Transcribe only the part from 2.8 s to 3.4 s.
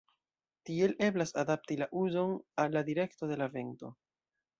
direkto de